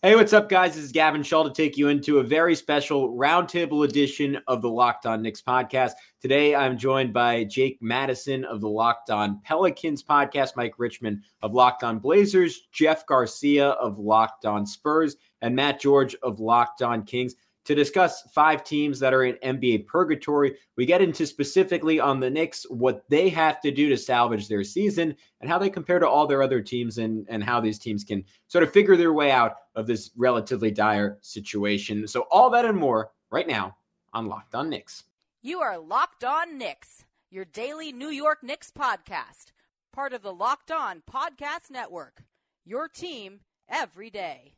[0.00, 0.76] Hey, what's up, guys?
[0.76, 4.70] This is Gavin Shaw to take you into a very special roundtable edition of the
[4.70, 5.94] Locked On Knicks podcast.
[6.22, 11.52] Today, I'm joined by Jake Madison of the Locked On Pelicans podcast, Mike Richman of
[11.52, 17.02] Locked On Blazers, Jeff Garcia of Locked On Spurs, and Matt George of Locked On
[17.02, 17.34] Kings
[17.68, 20.56] to discuss five teams that are in NBA purgatory.
[20.76, 24.64] We get into specifically on the Knicks, what they have to do to salvage their
[24.64, 28.04] season and how they compare to all their other teams and, and how these teams
[28.04, 32.08] can sort of figure their way out of this relatively dire situation.
[32.08, 33.76] So, all that and more right now
[34.14, 35.04] on Locked On Knicks.
[35.42, 39.52] You are Locked On Knicks, your daily New York Knicks podcast,
[39.92, 42.22] part of the Locked On Podcast Network.
[42.64, 44.54] Your team every day.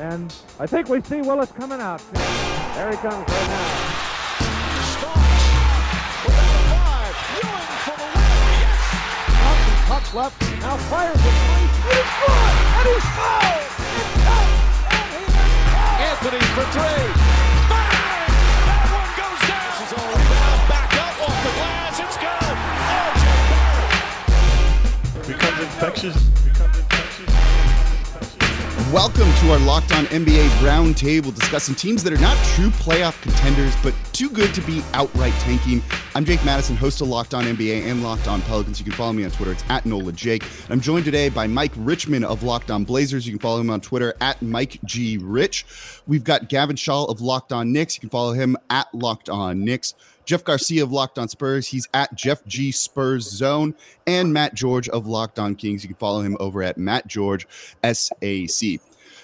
[0.00, 2.00] And I think we see Willis coming out.
[2.12, 3.66] There he comes right now.
[6.70, 7.14] five.
[7.34, 8.30] Ewing for the win.
[8.62, 8.78] Yes.
[9.88, 10.38] Puck left.
[10.60, 11.22] Now fires it.
[11.26, 12.38] And he's good.
[12.78, 13.74] And he's fouled.
[13.98, 14.54] It's out.
[14.86, 15.34] And he is
[15.66, 15.98] fouled.
[16.06, 17.10] Anthony for three.
[17.66, 18.30] Bang!
[18.70, 19.66] That one goes down.
[19.66, 20.60] This is all rebound.
[20.70, 21.98] Back up off the glass.
[21.98, 22.54] It's good.
[22.86, 23.98] RJ Barrett.
[25.26, 26.14] becomes infectious.
[26.46, 26.87] Becomes infectious.
[28.92, 33.74] Welcome to our Locked On NBA Roundtable discussing teams that are not true playoff contenders,
[33.82, 35.82] but too good to be outright tanking.
[36.14, 38.78] I'm Jake Madison, host of Locked On NBA and Locked On Pelicans.
[38.78, 39.52] You can follow me on Twitter.
[39.52, 40.42] It's at NOLA Jake.
[40.70, 43.26] I'm joined today by Mike Richman of Locked On Blazers.
[43.26, 45.66] You can follow him on Twitter at Mike G Rich.
[46.06, 47.94] We've got Gavin Shaw of Locked On Knicks.
[47.94, 49.92] You can follow him at Locked On Knicks.
[50.28, 51.66] Jeff Garcia of Locked On Spurs.
[51.66, 53.74] He's at Jeff G Spurs Zone.
[54.06, 55.82] And Matt George of Locked On Kings.
[55.82, 57.48] You can follow him over at Matt George
[57.82, 58.78] SAC.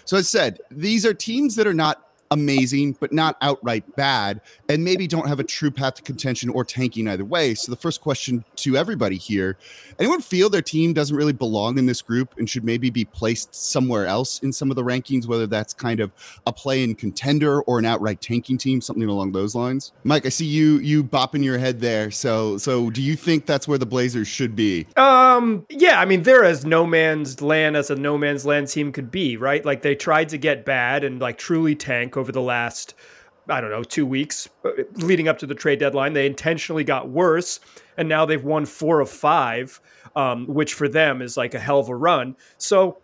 [0.06, 4.84] So as said, these are teams that are not amazing, but not outright bad, and
[4.84, 7.54] maybe don't have a true path to contention or tanking either way.
[7.54, 9.56] So the first question to everybody here:
[9.98, 13.54] Anyone feel their team doesn't really belong in this group and should maybe be placed
[13.54, 16.12] somewhere else in some of the rankings, whether that's kind of
[16.46, 19.92] a play-in contender or an outright tanking team, something along those lines?
[20.02, 22.10] Mike, I see you you bopping your head there.
[22.10, 24.86] So so do you think that's where the Blazers should be?
[24.96, 28.92] Um, yeah, I mean, they're as no man's land as a no man's land team
[28.92, 29.64] could be, right?
[29.64, 32.94] Like they tried to get bad and like truly tank over the last,
[33.48, 36.12] I don't know, two weeks uh, leading up to the trade deadline.
[36.12, 37.60] They intentionally got worse,
[37.96, 39.80] and now they've won four of five,
[40.16, 42.36] um, which for them is like a hell of a run.
[42.58, 42.98] So.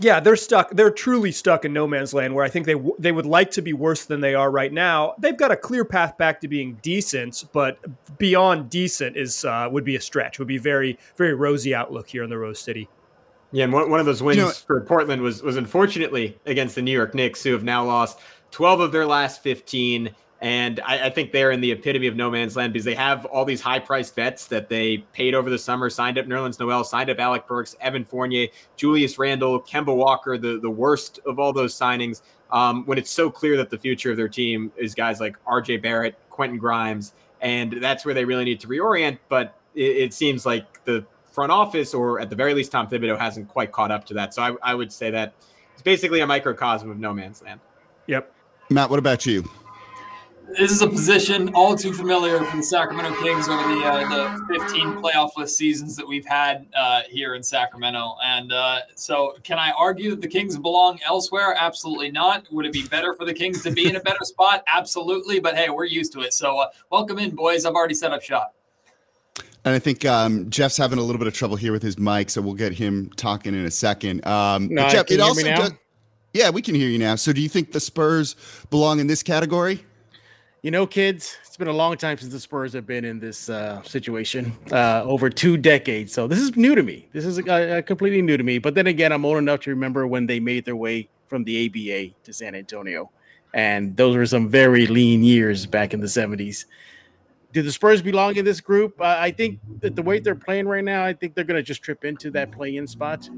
[0.00, 0.70] Yeah, they're stuck.
[0.70, 2.32] They're truly stuck in no man's land.
[2.32, 4.72] Where I think they w- they would like to be worse than they are right
[4.72, 5.14] now.
[5.18, 7.80] They've got a clear path back to being decent, but
[8.16, 10.38] beyond decent is uh, would be a stretch.
[10.38, 12.88] Would be very very rosy outlook here in the Rose City.
[13.50, 16.76] Yeah, and one, one of those wins You know- for Portland was was unfortunately against
[16.76, 18.20] the New York Knicks, who have now lost
[18.50, 20.14] 12 of their last 15.
[20.40, 23.24] And I, I think they're in the epitome of no man's land because they have
[23.26, 26.84] all these high priced vets that they paid over the summer, signed up Nerlens Noel,
[26.84, 31.52] signed up Alec Burks, Evan Fournier, Julius Randle, Kemba Walker, the, the worst of all
[31.52, 32.22] those signings.
[32.50, 35.82] Um, when it's so clear that the future of their team is guys like RJ
[35.82, 39.18] Barrett, Quentin Grimes, and that's where they really need to reorient.
[39.28, 43.18] But it, it seems like the front office, or at the very least, Tom Thibodeau
[43.18, 44.34] hasn't quite caught up to that.
[44.34, 45.34] So I, I would say that
[45.74, 47.60] it's basically a microcosm of no man's land.
[48.06, 48.32] Yep.
[48.70, 49.48] Matt, what about you?
[50.58, 54.08] This is a position all too familiar for the Sacramento Kings over the uh,
[54.48, 58.14] the 15 playoffless seasons that we've had uh, here in Sacramento.
[58.24, 61.54] And uh, so, can I argue that the Kings belong elsewhere?
[61.58, 62.46] Absolutely not.
[62.50, 64.64] Would it be better for the Kings to be in a better spot?
[64.66, 65.38] Absolutely.
[65.38, 66.32] But hey, we're used to it.
[66.32, 67.66] So, uh, welcome in, boys.
[67.66, 68.54] I've already set up shop.
[69.66, 72.30] And I think um, Jeff's having a little bit of trouble here with his mic,
[72.30, 74.26] so we'll get him talking in a second.
[74.26, 75.56] Um, No, Jeff, can it you hear also me now?
[75.56, 75.72] does-
[76.32, 77.14] yeah, we can hear you now.
[77.16, 78.36] So, do you think the Spurs
[78.70, 79.84] belong in this category?
[80.62, 83.48] You know, kids, it's been a long time since the Spurs have been in this
[83.48, 86.12] uh, situation, uh, over two decades.
[86.12, 87.06] So this is new to me.
[87.12, 88.58] This is uh, completely new to me.
[88.58, 91.66] But then again, I'm old enough to remember when they made their way from the
[91.66, 93.10] ABA to San Antonio,
[93.54, 96.64] and those were some very lean years back in the 70s.
[97.52, 99.00] Do the Spurs belong in this group?
[99.00, 101.62] Uh, I think that the way they're playing right now, I think they're going to
[101.62, 103.28] just trip into that play-in spot.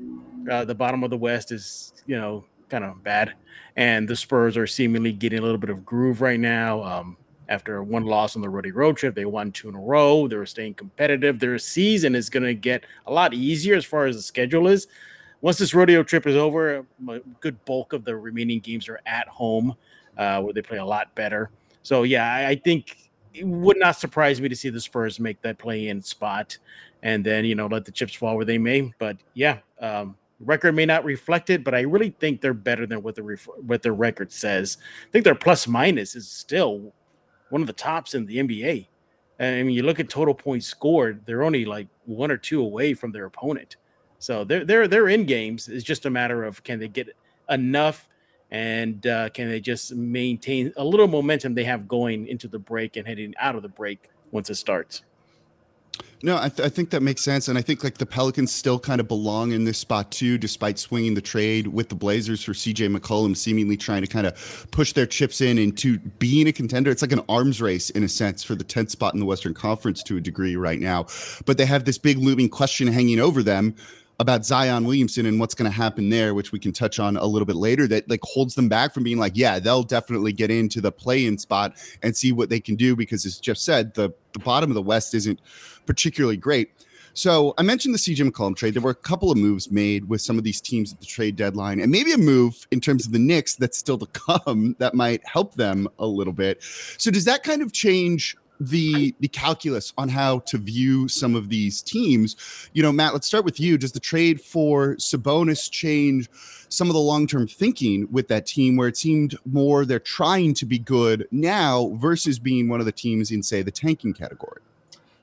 [0.50, 3.34] Uh, the bottom of the West is, you know, kind of bad,
[3.76, 6.82] and the Spurs are seemingly getting a little bit of groove right now.
[6.82, 7.16] Um,
[7.48, 10.28] after one loss on the rodeo road trip, they won two in a row.
[10.28, 11.40] They're staying competitive.
[11.40, 14.86] Their season is going to get a lot easier as far as the schedule is.
[15.40, 19.26] Once this rodeo trip is over, a good bulk of the remaining games are at
[19.26, 19.74] home,
[20.16, 21.50] uh, where they play a lot better.
[21.82, 25.40] So yeah, I, I think it would not surprise me to see the Spurs make
[25.42, 26.56] that play-in spot,
[27.02, 28.92] and then you know let the chips fall where they may.
[28.98, 33.02] But yeah, um, record may not reflect it, but I really think they're better than
[33.02, 34.78] what the ref- what their record says.
[35.06, 36.92] I think their plus minus is still
[37.50, 38.88] one of the tops in the NBA.
[39.38, 42.62] And I mean, you look at total points scored; they're only like one or two
[42.62, 43.76] away from their opponent.
[44.18, 45.68] So they're they're they're in games.
[45.68, 47.08] It's just a matter of can they get
[47.48, 48.06] enough?
[48.52, 52.96] And uh, can they just maintain a little momentum they have going into the break
[52.96, 55.02] and heading out of the break once it starts?
[56.22, 58.78] No, I, th- I, think that makes sense, and I think like the Pelicans still
[58.78, 62.52] kind of belong in this spot too, despite swinging the trade with the Blazers for
[62.52, 66.90] CJ McCollum, seemingly trying to kind of push their chips in into being a contender.
[66.90, 69.54] It's like an arms race in a sense for the 10th spot in the Western
[69.54, 71.06] Conference to a degree right now,
[71.46, 73.74] but they have this big looming question hanging over them
[74.20, 77.24] about Zion Williamson and what's going to happen there, which we can touch on a
[77.24, 80.50] little bit later, that like holds them back from being like, yeah, they'll definitely get
[80.50, 81.72] into the play-in spot
[82.02, 84.82] and see what they can do because, as Jeff said, the the bottom of the
[84.82, 85.40] West isn't
[85.86, 86.70] particularly great.
[87.14, 88.74] So I mentioned the CJ McCollum trade.
[88.74, 91.34] There were a couple of moves made with some of these teams at the trade
[91.34, 94.94] deadline, and maybe a move in terms of the Knicks that's still to come that
[94.94, 96.62] might help them a little bit.
[96.98, 101.48] So does that kind of change the the calculus on how to view some of
[101.48, 102.36] these teams.
[102.74, 103.78] You know, Matt, let's start with you.
[103.78, 106.28] Does the trade for Sabonis change
[106.68, 110.54] some of the long term thinking with that team, where it seemed more they're trying
[110.54, 114.60] to be good now versus being one of the teams in, say, the tanking category?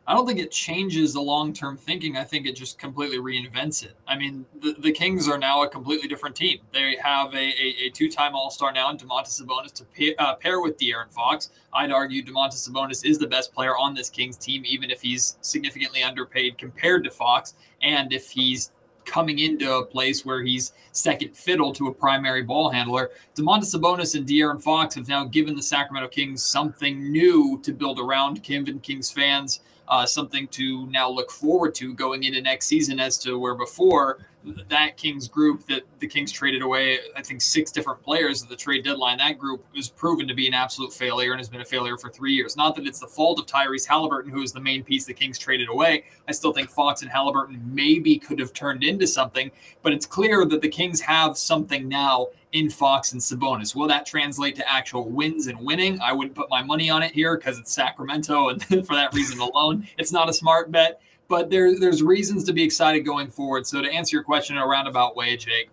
[0.10, 2.16] I don't think it changes the long term thinking.
[2.16, 3.92] I think it just completely reinvents it.
[4.08, 6.60] I mean, the, the Kings are now a completely different team.
[6.72, 10.14] They have a, a, a two time All Star now in Domantas Sabonis to pair,
[10.18, 11.50] uh, pair with De'Aaron Fox.
[11.74, 15.38] I'd argue Domantas Sabonis is the best player on this Kings team, even if he's
[15.42, 18.72] significantly underpaid compared to Fox, and if he's
[19.04, 23.12] coming into a place where he's second fiddle to a primary ball handler.
[23.36, 28.00] Domantas Sabonis and De'Aaron Fox have now given the Sacramento Kings something new to build
[28.00, 32.66] around Kim and Kings fans uh, something to now look forward to going into next
[32.66, 37.42] season as to where before that Kings group that the Kings traded away, I think
[37.42, 39.18] six different players at the trade deadline.
[39.18, 42.10] That group was proven to be an absolute failure and has been a failure for
[42.10, 42.56] three years.
[42.56, 45.38] Not that it's the fault of Tyrese Halliburton, who is the main piece the Kings
[45.38, 46.06] traded away.
[46.28, 49.52] I still think Fox and Halliburton maybe could have turned into something,
[49.82, 53.76] but it's clear that the Kings have something now in Fox and Sabonis.
[53.76, 56.00] Will that translate to actual wins and winning?
[56.00, 59.40] I wouldn't put my money on it here because it's Sacramento, and for that reason
[59.40, 63.68] alone, it's not a smart bet but there, there's reasons to be excited going forward.
[63.68, 65.70] So to answer your question in a roundabout way, Jake,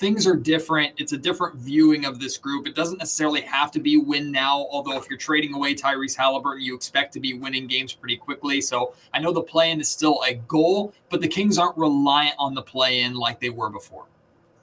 [0.00, 0.94] things are different.
[0.96, 2.66] It's a different viewing of this group.
[2.66, 6.64] It doesn't necessarily have to be win now, although if you're trading away Tyrese Halliburton,
[6.64, 8.60] you expect to be winning games pretty quickly.
[8.60, 12.34] So I know the play in is still a goal, but the Kings aren't reliant
[12.38, 14.06] on the play in like they were before.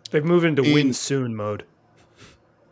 [0.09, 1.65] They've moved into win soon mode.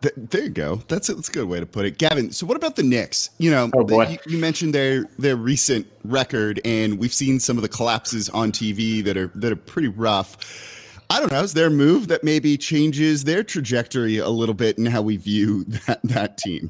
[0.06, 0.76] Th- there you go.
[0.88, 2.32] That's a, that's a good way to put it, Gavin.
[2.32, 3.32] So, what about the Knicks?
[3.40, 4.06] You know, oh boy.
[4.08, 8.52] You, you, mentioned their their recent record, and we've seen some of the collapses on
[8.52, 11.02] TV that are that are pretty rough.
[11.10, 11.42] I don't know.
[11.42, 15.18] Is there a move that maybe changes their trajectory a little bit in how we
[15.18, 16.70] view that that team?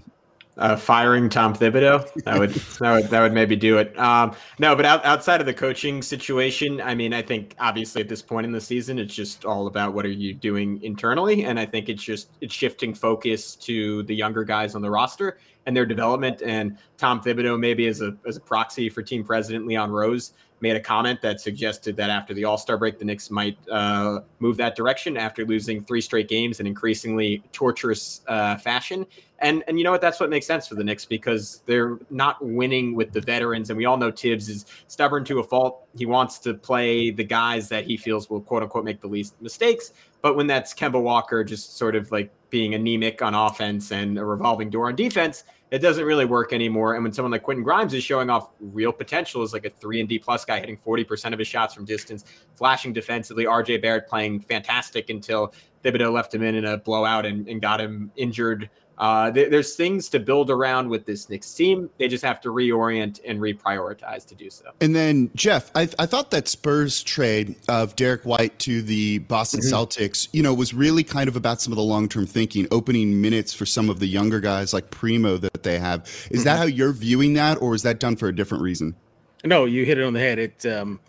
[0.57, 2.11] Uh, firing Tom Thibodeau.
[2.23, 2.49] That would
[2.79, 3.97] that would that would maybe do it.
[3.99, 8.09] Um, no, but out, outside of the coaching situation, I mean, I think obviously at
[8.09, 11.59] this point in the season, it's just all about what are you doing internally, and
[11.59, 15.75] I think it's just it's shifting focus to the younger guys on the roster and
[15.75, 16.41] their development.
[16.41, 20.75] And Tom Thibodeau, maybe as a as a proxy for team president Leon Rose, made
[20.75, 24.57] a comment that suggested that after the All Star break, the Knicks might uh, move
[24.57, 29.05] that direction after losing three straight games in increasingly torturous uh, fashion.
[29.39, 30.01] And and you know what?
[30.01, 33.77] That's what makes sense for the Knicks because they're not winning with the veterans, and
[33.77, 35.83] we all know Thibs is stubborn to a fault.
[35.97, 39.39] He wants to play the guys that he feels will quote unquote make the least
[39.41, 39.91] mistakes.
[40.21, 44.23] But when that's Kemba Walker just sort of like being anemic on offense and a
[44.23, 45.43] revolving door on defense,
[45.75, 46.95] it doesn't really work anymore.
[46.95, 49.99] And when someone like Quentin Grimes is showing off real potential as like a three
[49.99, 54.07] and D plus guy, hitting 40% of his shots from distance, flashing defensively, RJ Barrett
[54.07, 55.53] playing fantastic until
[55.83, 59.75] Thibodeau left him in in a blowout and, and got him injured uh, th- there's
[59.75, 61.89] things to build around with this Knicks team.
[61.97, 64.71] They just have to reorient and reprioritize to do so.
[64.79, 69.59] And then, Jeff, I, I thought that Spurs trade of Derrick White to the Boston
[69.59, 69.73] mm-hmm.
[69.73, 73.19] Celtics, you know, was really kind of about some of the long term thinking, opening
[73.19, 76.03] minutes for some of the younger guys like Primo that they have.
[76.03, 76.43] Is mm-hmm.
[76.43, 78.95] that how you're viewing that, or is that done for a different reason?
[79.43, 80.39] No, you hit it on the head.
[80.39, 80.99] It, um,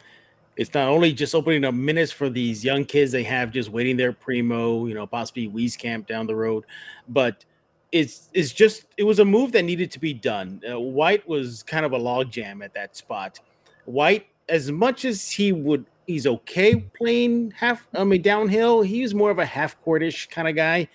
[0.57, 3.97] it's not only just opening up minutes for these young kids they have just waiting
[3.97, 6.65] there, Primo, you know, possibly Wieskamp down the road,
[7.09, 7.45] but–
[8.01, 10.61] it's it's just it was a move that needed to be done.
[10.69, 13.41] Uh, White was kind of a logjam at that spot.
[13.85, 17.87] White, as much as he would, he's okay playing half.
[17.95, 18.83] I mean, downhill.
[18.83, 20.89] He's more of a half courtish kind of guy.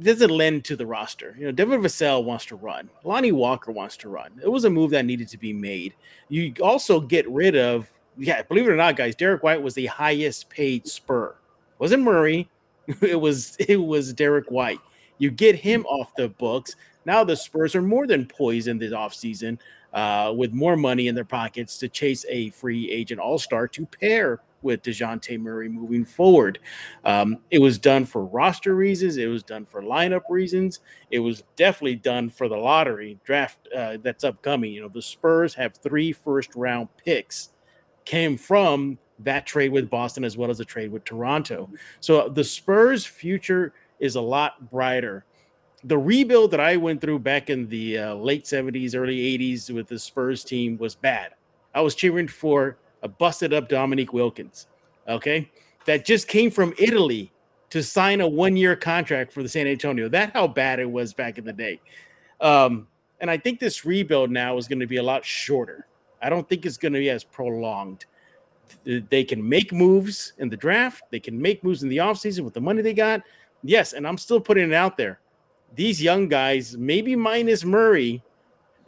[0.00, 1.36] Doesn't lend to the roster.
[1.38, 2.90] You know, Devin Vassell wants to run.
[3.04, 4.32] Lonnie Walker wants to run.
[4.42, 5.94] It was a move that needed to be made.
[6.28, 9.14] You also get rid of, yeah, believe it or not, guys.
[9.14, 11.28] Derrick White was the highest paid Spur.
[11.28, 12.48] It wasn't Murray.
[13.00, 14.78] It was it was Derrick White
[15.18, 16.76] you get him off the books.
[17.04, 19.58] Now the Spurs are more than poised in this offseason
[19.92, 23.86] uh, with more money in their pockets to chase a free agent all star to
[23.86, 26.58] pair with Dejounte Murray moving forward.
[27.04, 29.18] Um, it was done for roster reasons.
[29.18, 30.80] It was done for lineup reasons.
[31.10, 34.72] It was definitely done for the lottery draft uh, that's upcoming.
[34.72, 37.50] You know, the Spurs have three first round picks
[38.04, 41.70] came from that trade with Boston as well as the trade with Toronto.
[42.00, 45.24] So the Spurs' future is a lot brighter.
[45.84, 49.88] The rebuild that I went through back in the uh, late 70s, early 80s with
[49.88, 51.32] the Spurs team was bad.
[51.74, 54.66] I was cheering for a busted up Dominique Wilkins,
[55.08, 55.50] okay,
[55.84, 57.32] that just came from Italy
[57.70, 60.08] to sign a one year contract for the San Antonio.
[60.08, 61.80] That how bad it was back in the day.
[62.40, 62.86] Um,
[63.20, 65.86] and I think this rebuild now is going to be a lot shorter.
[66.22, 68.06] I don't think it's going to be as prolonged.
[68.84, 72.54] They can make moves in the draft, they can make moves in the offseason with
[72.54, 73.22] the money they got.
[73.64, 75.18] Yes, and I'm still putting it out there.
[75.74, 78.22] These young guys, maybe minus Murray,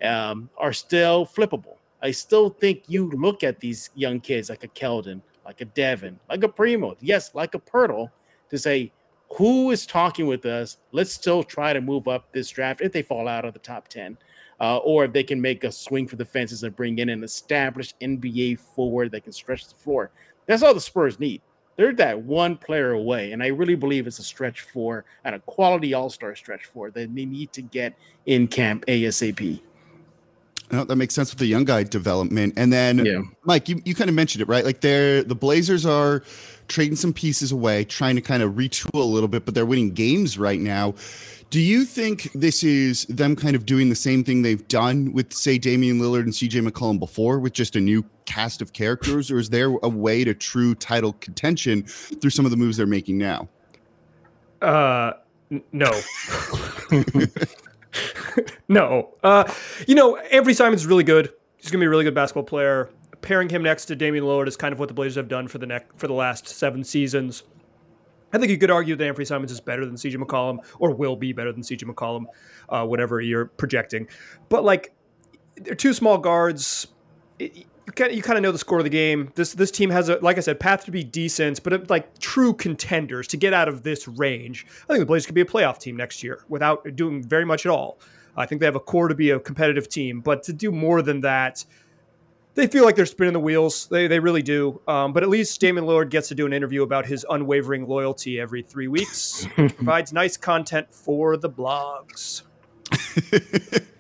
[0.03, 1.77] um, are still flippable.
[2.03, 6.21] I still think you look at these young kids like a Keldon, like a Devin,
[6.29, 8.11] like a Primo, yes, like a Poeltl,
[8.51, 8.93] to say,
[9.37, 10.77] who is talking with us?
[10.93, 13.89] Let's still try to move up this draft if they fall out of the top
[13.89, 14.17] 10
[14.61, 17.25] uh, or if they can make a swing for the fences and bring in an
[17.25, 20.11] established NBA forward that can stretch the floor.
[20.47, 21.43] That's all the Spurs need.
[21.77, 25.41] They're that one player away, and I really believe it's a stretch four and a
[25.41, 29.61] quality All Star stretch four that they need to get in camp ASAP.
[30.73, 32.55] Oh, that makes sense with the young guy development.
[32.57, 33.21] And then, yeah.
[33.45, 34.65] Mike, you, you kind of mentioned it, right?
[34.65, 36.25] Like they're the Blazers are
[36.69, 39.91] trading some pieces away, trying to kind of retool a little bit, but they're winning
[39.91, 40.95] games right now.
[41.51, 45.33] Do you think this is them kind of doing the same thing they've done with,
[45.33, 49.31] say, Damian Lillard and CJ McCollum before with just a new cast of characters?
[49.31, 52.87] Or is there a way to true title contention through some of the moves they're
[52.87, 53.49] making now?
[54.61, 55.13] Uh,
[55.53, 55.91] n- no.
[58.69, 59.15] no.
[59.23, 59.53] Uh,
[59.87, 61.33] you know, Anfernee Simon's really good.
[61.59, 62.91] He's going to be a really good basketball player.
[63.23, 65.59] Pairing him next to Damian Lillard is kind of what the Blazers have done for
[65.59, 67.43] the neck for the last seven seasons.
[68.33, 71.17] I think you could argue that Anfernee Simons is better than CJ McCollum, or will
[71.17, 72.27] be better than CJ McCollum,
[72.69, 74.09] uh, whatever you're projecting.
[74.49, 74.95] But like,
[75.57, 76.89] they're two small guards.
[77.39, 79.31] It, you kind of, you kind of know the score of the game.
[79.37, 82.19] This this team has a like I said path to be decent, but uh, like
[82.19, 84.67] true contenders to get out of this range.
[84.85, 87.65] I think the Blazers could be a playoff team next year without doing very much
[87.65, 88.01] at all.
[88.37, 91.01] I think they have a core to be a competitive team, but to do more
[91.01, 91.65] than that,
[92.57, 93.87] they feel like they're spinning the wheels.
[93.87, 94.81] They, they really do.
[94.89, 98.41] Um, but at least Damian Lillard gets to do an interview about his unwavering loyalty
[98.41, 99.47] every three weeks.
[99.55, 102.43] provides nice content for the blogs.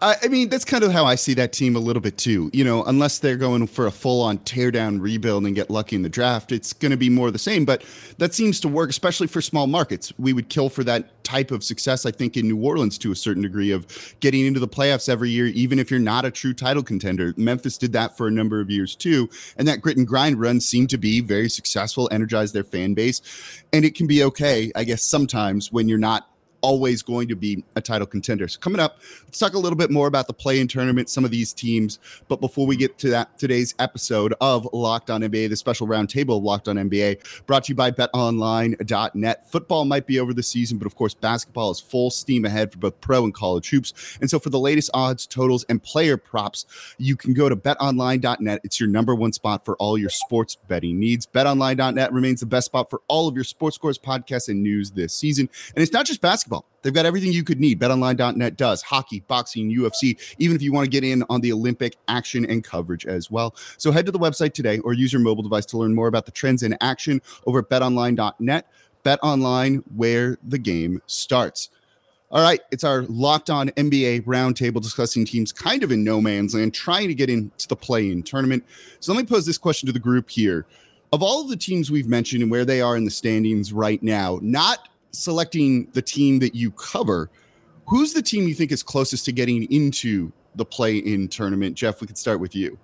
[0.00, 2.50] I mean, that's kind of how I see that team a little bit too.
[2.52, 6.02] You know, unless they're going for a full on teardown rebuild and get lucky in
[6.02, 7.64] the draft, it's going to be more the same.
[7.64, 7.84] But
[8.18, 10.12] that seems to work, especially for small markets.
[10.18, 13.16] We would kill for that type of success, I think, in New Orleans to a
[13.16, 13.86] certain degree of
[14.20, 17.34] getting into the playoffs every year, even if you're not a true title contender.
[17.36, 19.28] Memphis did that for a number of years too.
[19.56, 23.20] And that grit and grind run seemed to be very successful, energize their fan base.
[23.72, 27.64] And it can be okay, I guess, sometimes when you're not always going to be
[27.76, 28.48] a title contender.
[28.48, 31.30] So coming up, let's talk a little bit more about the play-in tournament, some of
[31.30, 31.98] these teams.
[32.28, 36.38] But before we get to that, today's episode of Locked On NBA, the special roundtable
[36.38, 39.50] of Locked On NBA, brought to you by BetOnline.net.
[39.50, 42.78] Football might be over the season, but of course, basketball is full steam ahead for
[42.78, 44.18] both pro and college hoops.
[44.20, 46.66] And so, for the latest odds, totals, and player props,
[46.98, 48.60] you can go to BetOnline.net.
[48.64, 51.26] It's your number one spot for all your sports betting needs.
[51.26, 55.14] BetOnline.net remains the best spot for all of your sports scores, podcasts, and news this
[55.14, 55.48] season.
[55.74, 56.64] And it's not just basketball basketball.
[56.82, 57.80] They've got everything you could need.
[57.80, 61.96] BetOnline.net does hockey, boxing, UFC, even if you want to get in on the Olympic
[62.08, 63.54] action and coverage as well.
[63.76, 66.26] So head to the website today or use your mobile device to learn more about
[66.26, 68.66] the trends in action over at betonline.net.
[69.04, 71.70] BetOnline, where the game starts.
[72.30, 76.54] All right, it's our locked on NBA roundtable discussing teams kind of in no man's
[76.54, 78.66] land, trying to get into the play in tournament.
[79.00, 80.66] So let me pose this question to the group here.
[81.10, 84.02] Of all of the teams we've mentioned and where they are in the standings right
[84.02, 87.30] now, not selecting the team that you cover,
[87.86, 91.76] who's the team you think is closest to getting into the play-in tournament?
[91.76, 92.78] Jeff, we could start with you.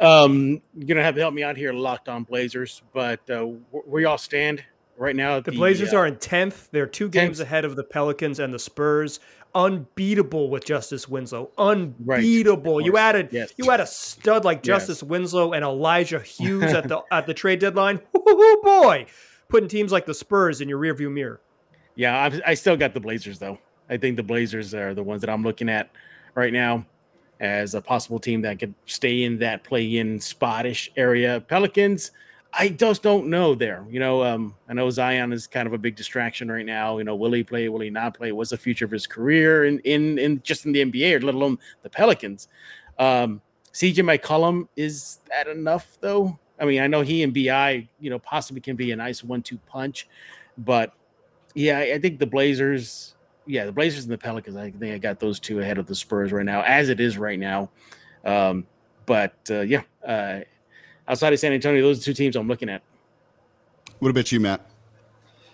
[0.00, 2.82] Um, you're gonna have to help me out here, locked on Blazers.
[2.92, 4.64] But uh, where y'all stand
[4.96, 5.40] right now?
[5.40, 6.68] The, the, Blazers uh, are in tenth.
[6.70, 7.42] They're two games 10th.
[7.42, 9.20] ahead of the Pelicans and the Spurs.
[9.54, 11.50] Unbeatable with Justice Winslow.
[11.56, 12.76] Unbeatable.
[12.76, 12.84] Right.
[12.84, 13.52] You added yes.
[13.56, 15.08] you had a stud like Justice yes.
[15.08, 18.00] Winslow and Elijah Hughes at the at the trade deadline.
[18.14, 19.06] Oh boy,
[19.48, 21.40] putting teams like the Spurs in your rearview mirror.
[21.98, 23.58] Yeah, I, I still got the Blazers though.
[23.90, 25.90] I think the Blazers are the ones that I'm looking at
[26.36, 26.86] right now
[27.40, 31.42] as a possible team that could stay in that play-in spottish area.
[31.48, 32.12] Pelicans,
[32.52, 33.84] I just don't know there.
[33.90, 36.98] You know, um, I know Zion is kind of a big distraction right now.
[36.98, 37.68] You know, will he play?
[37.68, 38.30] Will he not play?
[38.30, 41.34] What's the future of his career in in, in just in the NBA, or let
[41.34, 42.46] alone the Pelicans?
[43.00, 46.38] Um, CJ McCollum is that enough though?
[46.60, 49.58] I mean, I know he and BI, you know, possibly can be a nice one-two
[49.66, 50.08] punch,
[50.58, 50.92] but
[51.58, 54.56] yeah, I think the Blazers, yeah, the Blazers and the Pelicans.
[54.56, 57.18] I think I got those two ahead of the Spurs right now, as it is
[57.18, 57.68] right now.
[58.24, 58.64] Um,
[59.06, 60.40] but uh, yeah, uh,
[61.08, 62.82] outside of San Antonio, those are two teams I'm looking at.
[63.98, 64.70] What about you, Matt?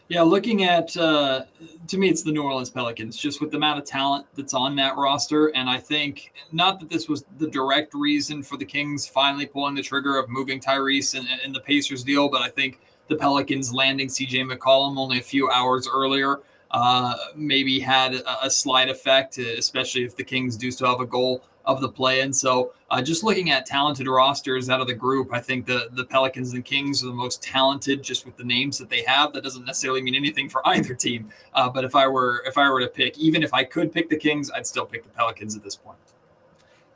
[0.08, 1.46] Yeah, looking at uh,
[1.88, 4.76] to me, it's the New Orleans Pelicans, just with the amount of talent that's on
[4.76, 9.06] that roster, and I think not that this was the direct reason for the Kings
[9.06, 12.80] finally pulling the trigger of moving Tyrese and, and the Pacers deal, but I think
[13.08, 16.40] the Pelicans landing CJ McCollum only a few hours earlier
[16.75, 21.06] uh, maybe had a, a slight effect, especially if the Kings do still have a
[21.06, 22.20] goal of the play.
[22.20, 25.88] And so, uh, just looking at talented rosters out of the group, I think the
[25.92, 29.32] the Pelicans and Kings are the most talented, just with the names that they have.
[29.32, 31.30] That doesn't necessarily mean anything for either team.
[31.54, 34.11] Uh, but if I were if I were to pick, even if I could pick
[34.11, 35.99] the Kings, I'd still pick the Pelicans at this point.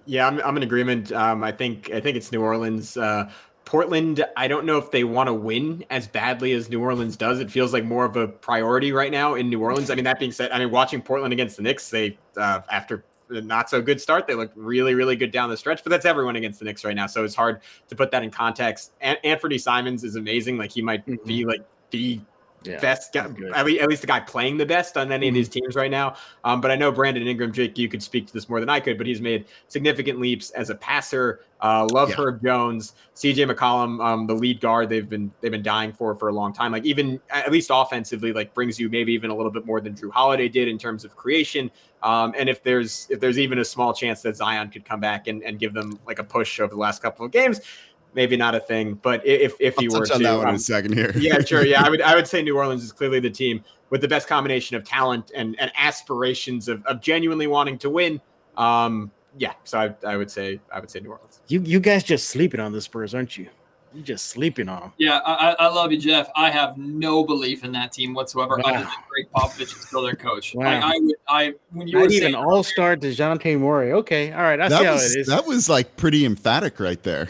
[0.07, 1.13] Yeah, I'm, I'm in agreement.
[1.13, 2.97] Um, I think I think it's New Orleans.
[2.97, 3.31] Uh,
[3.69, 7.39] Portland, I don't know if they want to win as badly as New Orleans does.
[7.39, 9.91] It feels like more of a priority right now in New Orleans.
[9.91, 13.05] I mean, that being said, I mean, watching Portland against the Knicks, they uh, after
[13.29, 14.27] not so good start.
[14.27, 16.97] They look really, really good down the stretch, but that's everyone against the Knicks right
[16.97, 17.07] now.
[17.07, 18.93] So it's hard to put that in context.
[19.03, 20.57] And Anfernee Simons is amazing.
[20.57, 21.29] Like he might mm-hmm.
[21.29, 21.61] be like
[21.91, 22.23] the
[22.69, 25.31] yeah, best guy, at least, at least the guy playing the best on any mm-hmm.
[25.31, 26.17] of these teams right now.
[26.45, 28.81] Um, but I know Brandon Ingram, Jake, you could speak to this more than I
[28.81, 31.41] could, but he's made significant leaps as a passer.
[31.61, 32.17] Uh, love yeah.
[32.17, 36.29] Herb Jones, CJ McCollum, um, the lead guard they've been they've been dying for for
[36.29, 36.71] a long time.
[36.71, 39.95] Like even at least offensively, like brings you maybe even a little bit more than
[39.95, 41.71] Jrue Holiday did in terms of creation.
[42.03, 45.27] Um, and if there's if there's even a small chance that Zion could come back
[45.27, 47.61] and, and give them like a push over the last couple of games,
[48.15, 48.95] maybe not a thing.
[48.95, 51.13] But if if I'll you were to, on that one um, in a second here.
[51.17, 51.65] yeah, sure.
[51.65, 54.29] Yeah, I would I would say New Orleans is clearly the team with the best
[54.29, 58.21] combination of talent and and aspirations of, of genuinely wanting to win.
[58.57, 61.41] Um, yeah, so I, I would say I would say New Orleans.
[61.49, 63.49] You you guys just sleeping on the Spurs, aren't you?
[63.95, 64.93] You're just sleeping on them.
[64.99, 66.29] Yeah, I, I love you, Jeff.
[66.37, 68.71] I have no belief in that team whatsoever, wow.
[68.71, 70.55] other than Gregg Popovich is still their coach.
[70.55, 70.65] Wow.
[70.67, 73.93] Like, I would, I when you Not were even All Star Dejounte Murray.
[73.93, 75.27] Okay, all right, I that see was, how it is.
[75.29, 77.29] That was like pretty emphatic right there.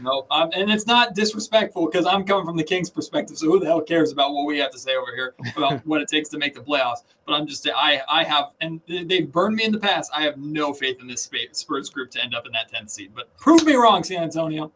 [0.00, 3.38] No, um, and it's not disrespectful because I'm coming from the Kings' perspective.
[3.38, 6.00] So who the hell cares about what we have to say over here about what
[6.00, 6.98] it takes to make the playoffs?
[7.26, 10.10] But I'm just I I have and they've burned me in the past.
[10.14, 13.12] I have no faith in this Spurs group to end up in that 10th seed.
[13.14, 14.72] But prove me wrong, San Antonio.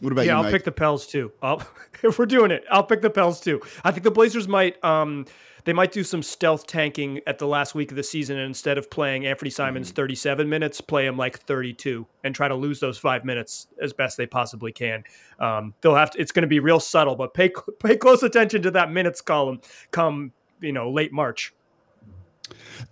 [0.00, 0.36] What about yeah, you?
[0.36, 0.52] I'll Mike?
[0.52, 1.32] pick the Pels too.
[1.42, 1.62] I'll,
[2.02, 3.60] if we're doing it, I'll pick the Pels too.
[3.84, 5.26] I think the Blazers might um
[5.66, 8.78] they might do some stealth tanking at the last week of the season, and instead
[8.78, 9.96] of playing Anfernee Simons mm-hmm.
[9.96, 14.16] 37 minutes, play him like 32 and try to lose those five minutes as best
[14.16, 15.02] they possibly can.
[15.40, 16.20] Um, they'll have to.
[16.20, 17.50] It's going to be real subtle, but pay
[17.80, 21.52] pay close attention to that minutes column come you know late March.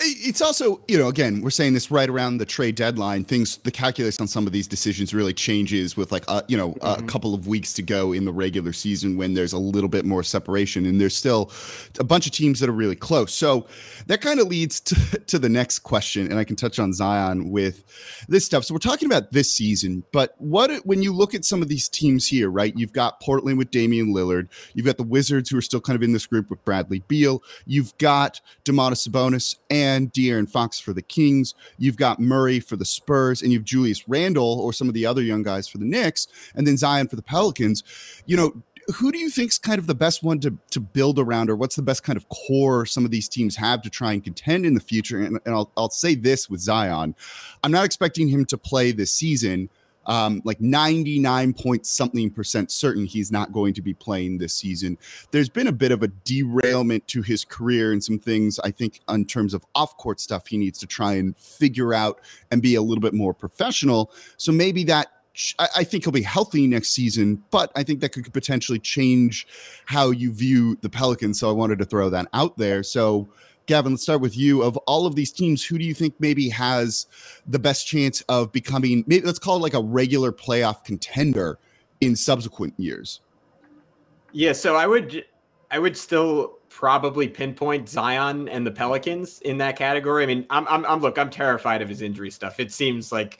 [0.00, 3.24] It's also, you know, again, we're saying this right around the trade deadline.
[3.24, 6.72] Things, the calculus on some of these decisions really changes with like, uh, you know,
[6.74, 7.04] mm-hmm.
[7.04, 10.04] a couple of weeks to go in the regular season when there's a little bit
[10.04, 11.50] more separation, and there's still
[11.98, 13.32] a bunch of teams that are really close.
[13.32, 13.66] So
[14.06, 14.94] that kind of leads to,
[15.26, 17.84] to the next question, and I can touch on Zion with
[18.28, 18.64] this stuff.
[18.64, 21.88] So we're talking about this season, but what when you look at some of these
[21.88, 22.72] teams here, right?
[22.76, 26.02] You've got Portland with Damian Lillard, you've got the Wizards who are still kind of
[26.02, 31.02] in this group with Bradley Beal, you've got Domantas Sabonis and De'Aaron Fox for the
[31.02, 31.52] Kings.
[31.78, 35.20] You've got Murray for the Spurs, and you've Julius Randle or some of the other
[35.20, 37.82] young guys for the Knicks, and then Zion for the Pelicans.
[38.24, 38.62] You know,
[38.94, 41.74] who do you think's kind of the best one to to build around, or what's
[41.74, 44.74] the best kind of core some of these teams have to try and contend in
[44.74, 45.20] the future?
[45.20, 47.16] And, and I'll I'll say this with Zion,
[47.64, 49.70] I'm not expecting him to play this season
[50.06, 54.98] um, like 99 point something percent certain he's not going to be playing this season.
[55.30, 59.00] There's been a bit of a derailment to his career and some things I think
[59.08, 62.74] in terms of off court stuff he needs to try and figure out and be
[62.74, 64.10] a little bit more professional.
[64.36, 65.08] So maybe that
[65.58, 69.48] I think he'll be healthy next season, but I think that could potentially change
[69.84, 71.40] how you view the Pelicans.
[71.40, 72.84] So I wanted to throw that out there.
[72.84, 73.28] So
[73.66, 74.62] Gavin, let's start with you.
[74.62, 77.06] Of all of these teams, who do you think maybe has
[77.46, 81.58] the best chance of becoming, maybe let's call it like a regular playoff contender
[82.00, 83.20] in subsequent years?
[84.32, 85.24] Yeah, so I would,
[85.70, 90.24] I would still probably pinpoint Zion and the Pelicans in that category.
[90.24, 92.58] I mean, I'm, I'm, I'm look, I'm terrified of his injury stuff.
[92.58, 93.38] It seems like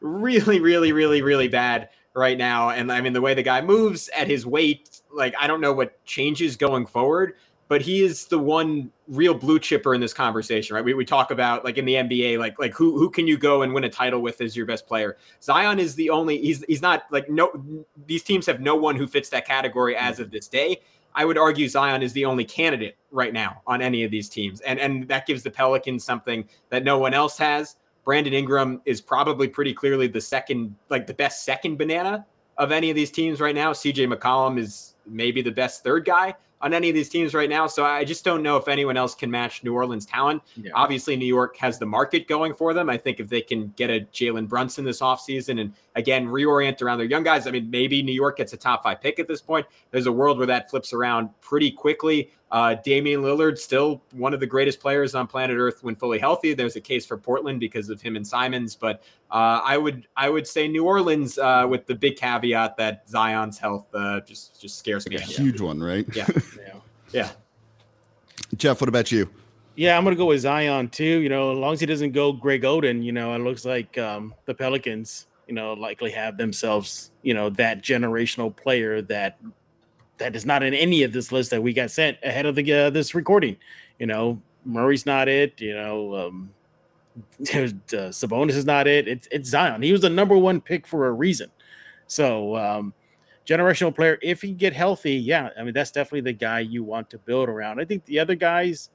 [0.00, 2.70] really, really, really, really bad right now.
[2.70, 5.72] And I mean, the way the guy moves at his weight, like I don't know
[5.72, 7.34] what changes going forward
[7.68, 10.84] but he is the one real blue chipper in this conversation, right?
[10.84, 13.62] We, we talk about like in the NBA, like like who who can you go
[13.62, 15.16] and win a title with as your best player?
[15.42, 19.06] Zion is the only he's he's not like no these teams have no one who
[19.06, 20.80] fits that category as of this day.
[21.14, 24.60] I would argue Zion is the only candidate right now on any of these teams.
[24.62, 27.76] And and that gives the Pelicans something that no one else has.
[28.04, 32.26] Brandon Ingram is probably pretty clearly the second, like the best second banana
[32.58, 33.72] of any of these teams right now.
[33.72, 37.66] CJ McCollum is maybe the best third guy on any of these teams right now.
[37.66, 40.42] So I just don't know if anyone else can match New Orleans' talent.
[40.56, 40.72] Yeah.
[40.74, 42.88] Obviously, New York has the market going for them.
[42.88, 46.98] I think if they can get a Jalen Brunson this offseason and again reorient around
[46.98, 49.40] their young guys, I mean, maybe New York gets a top five pick at this
[49.40, 49.66] point.
[49.90, 52.30] There's a world where that flips around pretty quickly.
[52.50, 56.54] Uh, Damian Lillard, still one of the greatest players on planet Earth when fully healthy.
[56.54, 60.28] There's a case for Portland because of him and Simons, but uh, I would I
[60.28, 64.78] would say New Orleans uh, with the big caveat that Zion's health uh, just just
[64.78, 65.16] scares me.
[65.16, 66.06] A huge one, right?
[66.14, 66.26] Yeah.
[66.56, 66.74] yeah.
[67.12, 67.30] Yeah.
[68.56, 69.28] Jeff, what about you?
[69.76, 71.04] Yeah, I'm gonna go with Zion too.
[71.04, 73.98] You know, as long as he doesn't go Greg Oden, you know, it looks like
[73.98, 79.38] um, the Pelicans, you know, likely have themselves, you know, that generational player that
[80.18, 82.72] that is not in any of this list that we got sent ahead of the
[82.72, 83.56] uh, this recording.
[83.98, 85.60] You know, Murray's not it.
[85.60, 86.50] You know, um,
[87.40, 89.08] uh, Sabonis is not it.
[89.08, 89.82] It's it's Zion.
[89.82, 91.50] He was the number one pick for a reason.
[92.06, 92.94] So um,
[93.46, 94.18] generational player.
[94.22, 97.48] If he get healthy, yeah, I mean that's definitely the guy you want to build
[97.48, 97.80] around.
[97.80, 98.90] I think the other guys,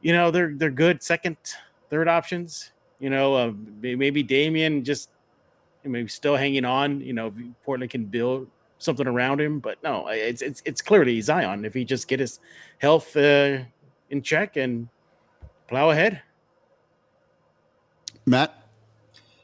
[0.00, 1.36] you know, they're they're good second,
[1.90, 2.72] third options.
[2.98, 5.10] You know, uh, maybe Damian just
[5.90, 7.00] maybe still hanging on.
[7.00, 9.58] You know, Portland can build something around him.
[9.60, 12.40] But no, it's it's it's clearly Zion if he just get his
[12.78, 13.58] health uh,
[14.10, 14.88] in check and
[15.68, 16.22] plow ahead.
[18.24, 18.62] Matt.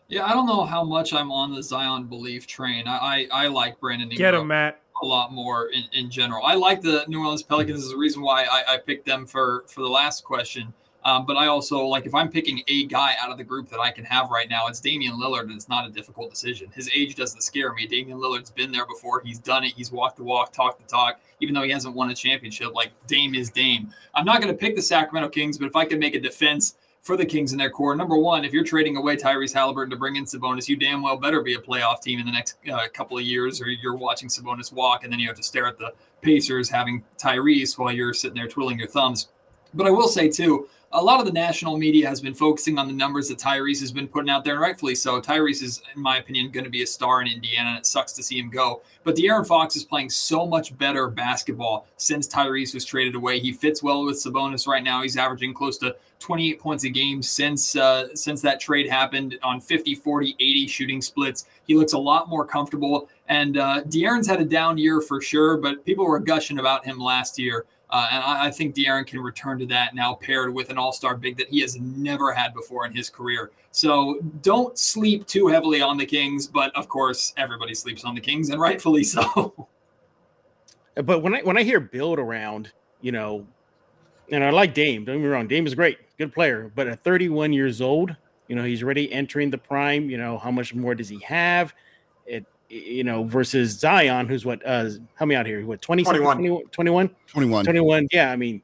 [0.08, 2.86] Yeah, I don't know how much I'm on the Zion belief train.
[2.86, 4.80] I I, I like Brandon Ingram Get him, Matt.
[5.02, 6.44] a lot more in, in general.
[6.44, 7.84] I like the New Orleans Pelicans.
[7.84, 10.74] Is the reason why I, I picked them for for the last question.
[11.04, 13.80] Um, but I also like if I'm picking a guy out of the group that
[13.80, 16.70] I can have right now, it's Damian Lillard, and it's not a difficult decision.
[16.74, 17.86] His age doesn't scare me.
[17.86, 19.20] Damian Lillard's been there before.
[19.20, 19.72] He's done it.
[19.76, 21.20] He's walked the walk, talked the talk.
[21.40, 23.92] Even though he hasn't won a championship, like Dame is Dame.
[24.14, 26.76] I'm not going to pick the Sacramento Kings, but if I can make a defense
[27.00, 29.96] for the Kings in their core, number one, if you're trading away Tyrese Halliburton to
[29.96, 32.86] bring in Sabonis, you damn well better be a playoff team in the next uh,
[32.94, 35.78] couple of years, or you're watching Sabonis walk, and then you have to stare at
[35.78, 39.30] the Pacers having Tyrese while you're sitting there twiddling your thumbs.
[39.74, 42.86] But I will say too a lot of the national media has been focusing on
[42.86, 45.20] the numbers that Tyrese has been putting out there, rightfully so.
[45.20, 48.12] Tyrese is, in my opinion, going to be a star in Indiana, and it sucks
[48.12, 48.82] to see him go.
[49.02, 53.40] But De'Aaron Fox is playing so much better basketball since Tyrese was traded away.
[53.40, 55.02] He fits well with Sabonis right now.
[55.02, 59.60] He's averaging close to 28 points a game since uh, since that trade happened on
[59.60, 61.46] 50, 40, 80 shooting splits.
[61.66, 63.08] He looks a lot more comfortable.
[63.28, 66.98] And uh, De'Aaron's had a down year for sure, but people were gushing about him
[66.98, 67.64] last year.
[67.92, 70.92] Uh, and I, I, think De'Aaron can return to that now, paired with an All
[70.92, 73.50] Star big that he has never had before in his career.
[73.70, 78.20] So don't sleep too heavily on the Kings, but of course everybody sleeps on the
[78.20, 79.68] Kings, and rightfully so.
[80.94, 83.46] But when I when I hear build around, you know,
[84.30, 85.04] and I like Dame.
[85.04, 86.72] Don't get me wrong, Dame is great, good player.
[86.74, 88.16] But at 31 years old,
[88.48, 90.08] you know, he's already entering the prime.
[90.08, 91.74] You know, how much more does he have?
[92.72, 96.36] It you know, versus Zion, who's what, uh, help me out here, what, 20, 21.
[96.70, 97.10] 21?
[97.26, 97.64] 21.
[97.64, 98.08] 21.
[98.10, 98.32] Yeah.
[98.32, 98.62] I mean,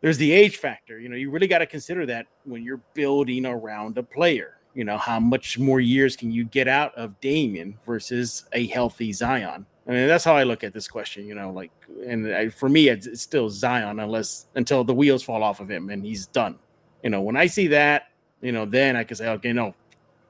[0.00, 1.00] there's the age factor.
[1.00, 4.58] You know, you really got to consider that when you're building around a player.
[4.74, 9.12] You know, how much more years can you get out of Damian versus a healthy
[9.12, 9.66] Zion?
[9.86, 11.26] I mean, that's how I look at this question.
[11.26, 11.72] You know, like,
[12.06, 15.70] and I, for me, it's, it's still Zion unless until the wheels fall off of
[15.70, 16.58] him and he's done.
[17.02, 18.04] You know, when I see that,
[18.40, 19.74] you know, then I can say, okay, no,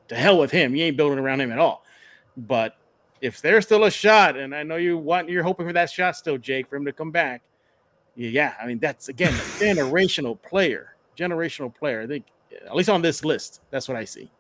[0.09, 0.75] to hell with him.
[0.75, 1.85] You ain't building around him at all.
[2.37, 2.77] But
[3.21, 6.17] if there's still a shot, and I know you want you're hoping for that shot
[6.17, 7.43] still, Jake, for him to come back.
[8.15, 12.03] Yeah, I mean that's again a generational player, generational player.
[12.03, 12.27] I think
[12.67, 14.31] at least on this list, that's what I see.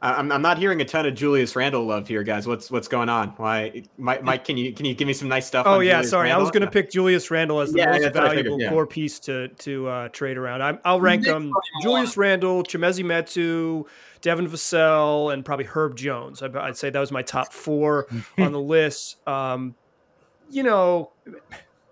[0.00, 2.46] I'm, I'm not hearing a ton of Julius Randle love here, guys.
[2.46, 3.30] What's what's going on?
[3.30, 4.22] Why, Mike?
[4.22, 5.66] Mike can you can you give me some nice stuff?
[5.66, 6.40] Oh yeah, Julius sorry, Randle?
[6.40, 8.70] I was going to pick Julius Randle as the yeah, most valuable yeah.
[8.70, 10.62] core piece to to uh, trade around.
[10.62, 13.86] i will rank them: Julius Randle, Chimezie Metu,
[14.20, 16.42] Devin Vassell, and probably Herb Jones.
[16.42, 18.06] I'd say that was my top four
[18.38, 19.16] on the list.
[19.26, 19.74] Um,
[20.50, 21.12] you know,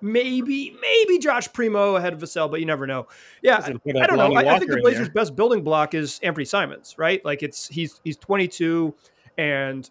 [0.00, 3.08] maybe maybe Josh Primo ahead of Vassell, but you never know.
[3.42, 4.34] Yeah, I don't know.
[4.34, 7.24] I, I, think the Blazers' best building block is Anfernee Simons, right?
[7.24, 8.94] Like it's he's he's 22,
[9.38, 9.88] and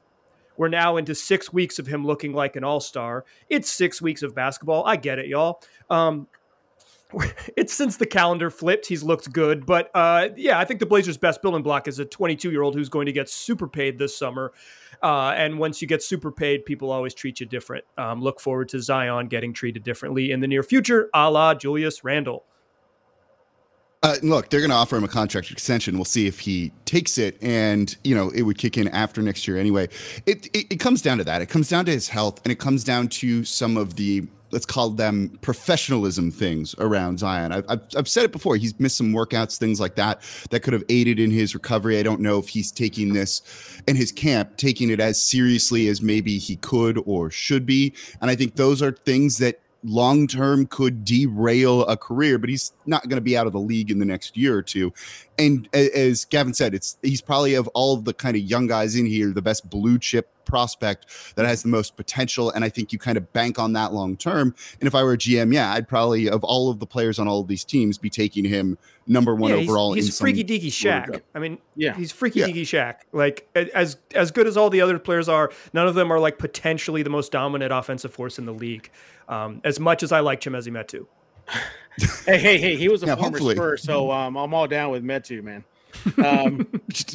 [0.58, 3.26] we're now into six weeks of him looking like an all star.
[3.50, 4.86] It's six weeks of basketball.
[4.86, 5.62] I get it, y'all.
[5.90, 6.28] Um,
[7.58, 8.86] it's since the calendar flipped.
[8.86, 12.06] He's looked good, but uh, yeah, I think the Blazers' best building block is a
[12.06, 14.54] 22 year old who's going to get super paid this summer.
[15.04, 17.86] Uh, and once you get super paid, people always treat you different.
[17.98, 22.04] Um, look forward to Zion getting treated differently in the near future, a la Julius
[22.04, 22.44] Randle.
[24.04, 25.96] Uh, look, they're going to offer him a contract extension.
[25.96, 29.48] We'll see if he takes it, and you know it would kick in after next
[29.48, 29.90] year anyway.
[30.28, 31.42] It, it, it comes down to that.
[31.42, 34.66] It comes down to his health, and it comes down to some of the let's
[34.66, 37.52] call them professionalism things around Zion.
[37.52, 38.56] I've, I've, I've said it before.
[38.56, 42.00] He's missed some workouts, things like that, that could have aided in his recovery.
[42.00, 43.42] I don't know if he's taking this
[43.86, 47.94] in his camp, taking it as seriously as maybe he could or should be.
[48.22, 52.72] And I think those are things that long term could derail a career, but he's
[52.86, 54.94] not going to be out of the league in the next year or two.
[55.38, 58.96] And as Gavin said, it's he's probably of all of the kind of young guys
[58.96, 62.50] in here, the best blue chip prospect that has the most potential.
[62.52, 64.56] And I think you kind of bank on that long term.
[64.80, 67.28] And if I were a GM, yeah, I'd probably of all of the players on
[67.28, 68.78] all of these teams be taking him
[69.08, 69.94] number one yeah, overall.
[69.94, 71.22] He's, he's freaky deaky Shaq.
[71.36, 72.48] I mean, yeah, he's freaky Yeah.
[72.48, 72.96] deaky Shaq.
[73.12, 76.38] Like as as good as all the other players are, none of them are like
[76.38, 78.90] potentially the most dominant offensive force in the league.
[79.28, 81.06] Um, as much as I like Chimezie Metu.
[82.26, 82.76] Hey, hey, hey!
[82.76, 83.56] He was a Yeah, former hopefully.
[83.56, 85.64] Spur, so um, I'm all down with Metu, man.
[86.18, 86.68] Um,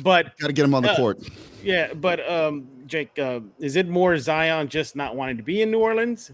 [0.02, 1.18] but Got to get him on the Uh, court.
[1.62, 5.70] yeah, but um, Jake, uh, is it more Zion just not wanting to be in
[5.70, 6.32] New Orleans?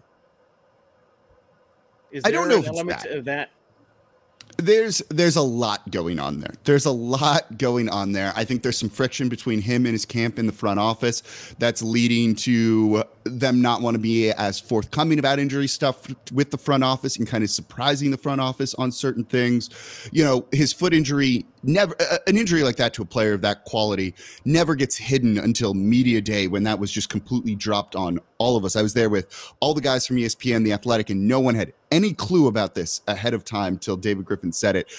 [2.10, 3.12] Is I don't know an if element that.
[3.12, 3.50] of that?
[4.58, 6.54] there's there's a lot going on there.
[6.64, 8.32] There's a lot going on there.
[8.36, 11.22] I think there's some friction between him and his camp in the front office
[11.58, 16.58] that's leading to them not want to be as forthcoming about injury stuff with the
[16.58, 19.70] front office and kind of surprising the front office on certain things.
[20.12, 21.94] You know, his foot injury never
[22.26, 26.20] an injury like that to a player of that quality never gets hidden until media
[26.20, 28.76] day when that was just completely dropped on all of us.
[28.76, 31.72] I was there with all the guys from ESPN, The Athletic, and no one had
[31.90, 34.92] any clue about this ahead of time till David Griffin said it.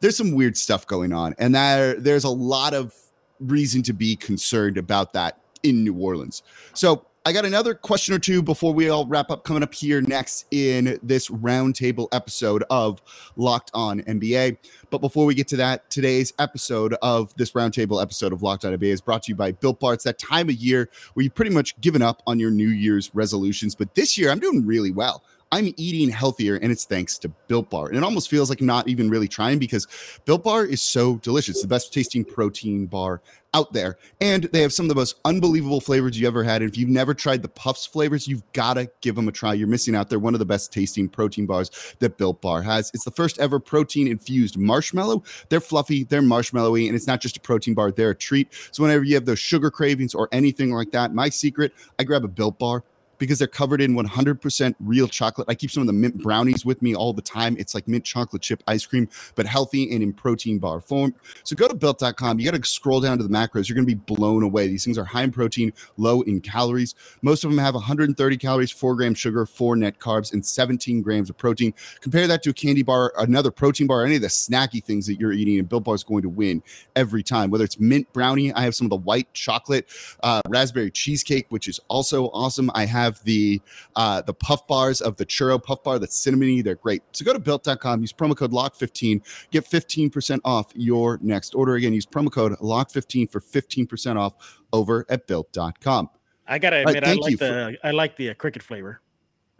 [0.00, 2.94] There's some weird stuff going on, and there there's a lot of
[3.40, 6.42] reason to be concerned about that in New Orleans.
[6.74, 10.00] So I got another question or two before we all wrap up coming up here
[10.00, 13.02] next in this roundtable episode of
[13.36, 14.56] Locked On NBA.
[14.88, 18.72] But before we get to that, today's episode of this roundtable episode of Locked On
[18.72, 19.92] NBA is brought to you by Built Bar.
[19.92, 23.14] It's that time of year where you've pretty much given up on your New Year's
[23.14, 23.74] resolutions.
[23.74, 25.22] But this year, I'm doing really well.
[25.50, 27.88] I'm eating healthier, and it's thanks to Built Bar.
[27.88, 29.86] And it almost feels like not even really trying because
[30.24, 31.62] Built Bar is so delicious.
[31.62, 33.22] The best tasting protein bar
[33.54, 33.96] out there.
[34.20, 36.60] And they have some of the most unbelievable flavors you ever had.
[36.60, 39.54] And if you've never tried the Puffs flavors, you've got to give them a try.
[39.54, 40.10] You're missing out.
[40.10, 42.90] They're one of the best tasting protein bars that Built Bar has.
[42.92, 45.22] It's the first ever protein infused marshmallow.
[45.48, 48.48] They're fluffy, they're marshmallowy, and it's not just a protein bar, they're a treat.
[48.70, 52.24] So whenever you have those sugar cravings or anything like that, my secret, I grab
[52.24, 52.84] a Built Bar
[53.18, 55.48] because they're covered in 100% real chocolate.
[55.48, 57.56] I keep some of the mint brownies with me all the time.
[57.58, 61.14] It's like mint chocolate chip ice cream, but healthy and in protein bar form.
[61.44, 62.38] So go to built.com.
[62.38, 63.68] You got to scroll down to the macros.
[63.68, 64.68] You're going to be blown away.
[64.68, 66.94] These things are high in protein, low in calories.
[67.22, 71.30] Most of them have 130 calories, 4 grams sugar, 4 net carbs, and 17 grams
[71.30, 71.74] of protein.
[72.00, 75.18] Compare that to a candy bar, another protein bar, any of the snacky things that
[75.18, 76.62] you're eating, and Built Bar is going to win
[76.96, 77.50] every time.
[77.50, 79.88] Whether it's mint brownie, I have some of the white chocolate,
[80.22, 82.70] uh, raspberry cheesecake, which is also awesome.
[82.74, 83.60] I have the
[83.96, 86.62] uh, the puff bars of the churro puff bar that's cinnamony.
[86.62, 87.02] They're great.
[87.12, 91.74] So go to built.com, use promo code LOCK15, get 15% off your next order.
[91.74, 96.10] Again, use promo code LOCK15 for 15% off over at built.com.
[96.46, 99.00] I gotta All right, admit, I like the I like the uh, cricket flavor.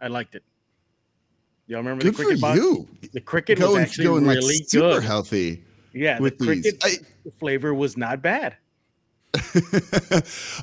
[0.01, 0.43] I liked it.
[1.67, 2.57] Y'all remember Good the for cricket box?
[2.57, 2.87] you.
[3.13, 5.03] The cricket was actually going like super good.
[5.03, 5.63] healthy.
[5.93, 6.97] Yeah, with the cricket I-
[7.39, 8.57] flavor was not bad.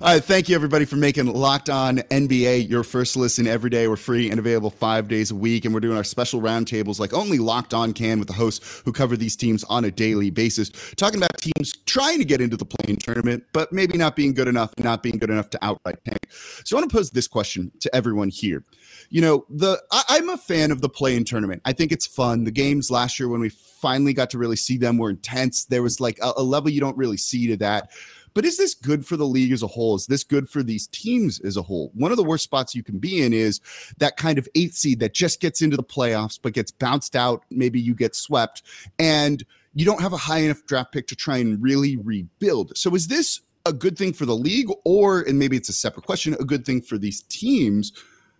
[0.00, 3.88] All right, thank you everybody for making Locked On NBA your first listen every day.
[3.88, 7.14] We're free and available five days a week, and we're doing our special roundtables like
[7.14, 10.70] only Locked On can with the hosts who cover these teams on a daily basis,
[10.96, 14.48] talking about teams trying to get into the play-in tournament, but maybe not being good
[14.48, 16.30] enough, not being good enough to outright tank.
[16.64, 18.64] So I want to pose this question to everyone here.
[19.08, 21.62] You know, the I, I'm a fan of the play-in tournament.
[21.64, 22.44] I think it's fun.
[22.44, 25.64] The games last year when we finally got to really see them were intense.
[25.64, 27.90] There was like a, a level you don't really see to that.
[28.36, 29.96] But is this good for the league as a whole?
[29.96, 31.90] Is this good for these teams as a whole?
[31.94, 33.62] One of the worst spots you can be in is
[33.96, 37.46] that kind of eighth seed that just gets into the playoffs but gets bounced out.
[37.48, 38.62] Maybe you get swept
[38.98, 42.76] and you don't have a high enough draft pick to try and really rebuild.
[42.76, 46.04] So is this a good thing for the league or, and maybe it's a separate
[46.04, 47.94] question, a good thing for these teams?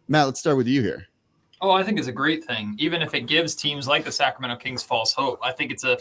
[0.08, 1.06] Matt, let's start with you here.
[1.62, 4.56] Oh, I think it's a great thing, even if it gives teams like the Sacramento
[4.56, 5.40] Kings false hope.
[5.42, 5.96] I think it's a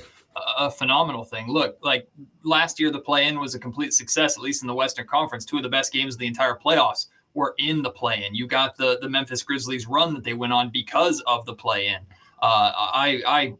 [0.57, 1.47] a phenomenal thing.
[1.47, 2.07] Look, like
[2.43, 5.45] last year, the play-in was a complete success, at least in the Western Conference.
[5.45, 8.33] Two of the best games of the entire playoffs were in the play-in.
[8.33, 11.99] You got the the Memphis Grizzlies run that they went on because of the play-in.
[12.41, 13.53] Uh, I I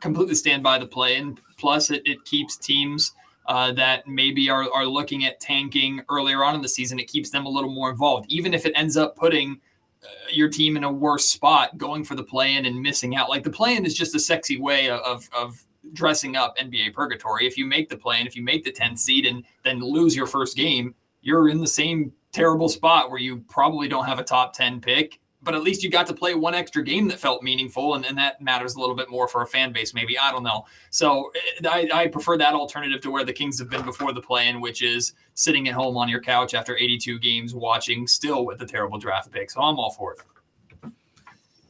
[0.00, 1.38] completely stand by the play-in.
[1.58, 3.12] Plus, it, it keeps teams
[3.46, 6.98] uh, that maybe are are looking at tanking earlier on in the season.
[6.98, 9.60] It keeps them a little more involved, even if it ends up putting
[10.02, 13.28] uh, your team in a worse spot going for the play-in and missing out.
[13.28, 17.46] Like the play-in is just a sexy way of of dressing up NBA purgatory.
[17.46, 20.26] If you make the play-in, if you make the 10th seed and then lose your
[20.26, 24.52] first game, you're in the same terrible spot where you probably don't have a top
[24.54, 27.94] 10 pick but at least you got to play one extra game that felt meaningful,
[27.94, 30.18] and, and that matters a little bit more for a fan base, maybe.
[30.18, 30.66] I don't know.
[30.90, 31.32] So
[31.64, 34.48] eh, I, I prefer that alternative to where the Kings have been before the play
[34.48, 38.62] in, which is sitting at home on your couch after 82 games, watching still with
[38.62, 39.50] a terrible draft pick.
[39.50, 40.20] So I'm all for it.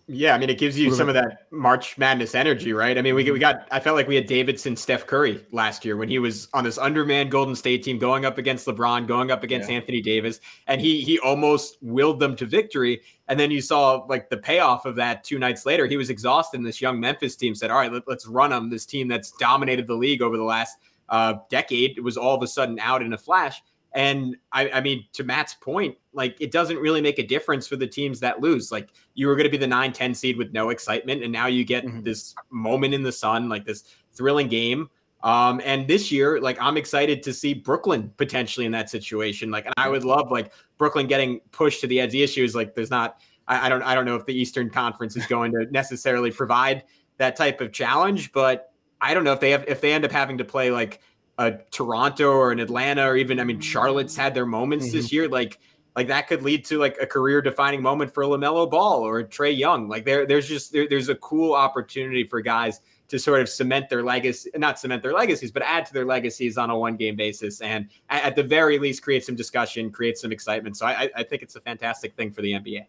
[0.08, 2.98] Yeah, I mean, it gives you some of that March Madness energy, right?
[2.98, 3.68] I mean, we we got.
[3.70, 6.76] I felt like we had Davidson, Steph Curry last year when he was on this
[6.76, 9.76] underman Golden State team, going up against LeBron, going up against yeah.
[9.76, 13.00] Anthony Davis, and he he almost willed them to victory.
[13.28, 15.86] And then you saw like the payoff of that two nights later.
[15.86, 16.58] He was exhausted.
[16.58, 19.30] And this young Memphis team said, "All right, let, us run them." This team that's
[19.32, 20.78] dominated the league over the last
[21.10, 23.62] uh, decade was all of a sudden out in a flash.
[23.94, 27.76] And I, I, mean, to Matt's point, like it doesn't really make a difference for
[27.76, 28.72] the teams that lose.
[28.72, 31.22] Like you were going to be the 9 10 seed with no excitement.
[31.22, 32.02] And now you get mm-hmm.
[32.02, 34.88] this moment in the sun, like this thrilling game.
[35.22, 39.50] Um, and this year, like I'm excited to see Brooklyn potentially in that situation.
[39.50, 42.12] Like, and I would love like Brooklyn getting pushed to the edge.
[42.12, 44.70] The issue is like there's not, I, I don't, I don't know if the Eastern
[44.70, 46.84] Conference is going to necessarily provide
[47.18, 50.12] that type of challenge, but I don't know if they have, if they end up
[50.12, 51.00] having to play like,
[51.38, 54.96] a Toronto or an Atlanta or even I mean Charlotte's had their moments mm-hmm.
[54.96, 55.58] this year like
[55.96, 59.22] like that could lead to like a career defining moment for a LaMelo Ball or
[59.22, 59.88] Trae Young.
[59.88, 63.90] Like there there's just there, there's a cool opportunity for guys to sort of cement
[63.90, 67.14] their legacy not cement their legacies but add to their legacies on a one game
[67.14, 70.76] basis and at, at, the very least create some discussion create some excitement.
[70.76, 72.86] So I, I think it's a fantastic thing for the NBA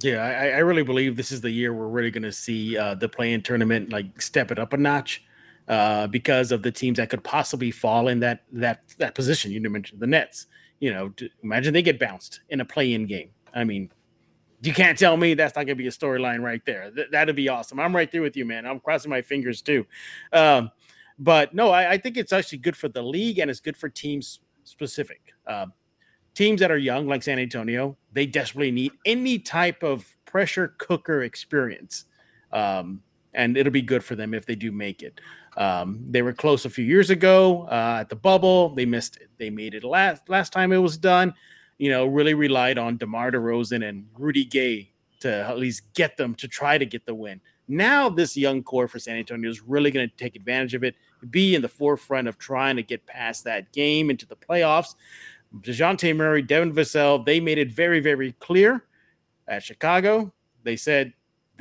[0.00, 2.94] yeah I, I really believe this is the year we're really going to see uh,
[2.94, 5.22] the play-in tournament like step it up a notch
[5.72, 9.50] uh, because of the teams that could possibly fall in that that that position.
[9.50, 10.46] You mentioned the Nets.
[10.80, 13.30] You know, imagine they get bounced in a play-in game.
[13.54, 13.90] I mean,
[14.62, 16.90] you can't tell me that's not going to be a storyline right there.
[16.90, 17.80] Th- that'd be awesome.
[17.80, 18.66] I'm right there with you, man.
[18.66, 19.86] I'm crossing my fingers too.
[20.34, 20.70] Um,
[21.18, 23.88] but no, I, I, think it's actually good for the league and it's good for
[23.88, 25.32] teams specific.
[25.46, 25.66] Uh,
[26.34, 31.22] teams that are young, like San Antonio, they desperately need any type of pressure cooker
[31.22, 32.04] experience.
[32.52, 33.02] Um,
[33.34, 35.20] and it'll be good for them if they do make it.
[35.56, 38.74] Um, they were close a few years ago uh, at the bubble.
[38.74, 39.28] They missed it.
[39.38, 41.34] They made it last last time it was done.
[41.78, 46.34] You know, really relied on DeMar DeRozan and Rudy Gay to at least get them
[46.36, 47.40] to try to get the win.
[47.68, 50.96] Now, this young core for San Antonio is really going to take advantage of it,
[51.30, 54.94] be in the forefront of trying to get past that game into the playoffs.
[55.60, 58.84] Dejounte Murray, Devin Vassell, they made it very, very clear
[59.46, 60.32] at Chicago.
[60.64, 61.12] They said